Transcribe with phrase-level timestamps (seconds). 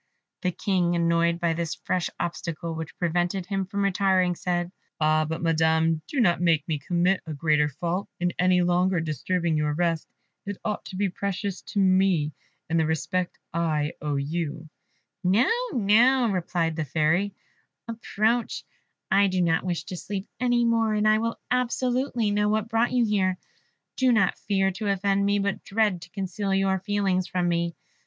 [0.41, 6.01] The King, annoyed by this fresh obstacle, which prevented him from retiring, said, "Ah, Madam,
[6.07, 10.07] do not make me commit a greater fault, in any longer disturbing your rest;
[10.43, 12.33] it ought to be precious to me,
[12.67, 14.69] and the respect I owe you"
[15.39, 17.35] "No, no," replied the Fairy,
[17.87, 18.63] "approach;
[19.11, 22.91] I do not wish to sleep any more, and I will absolutely know what brought
[22.91, 23.37] you here;
[23.97, 27.75] do not fear to offend me, but dread to conceal your feelings from me.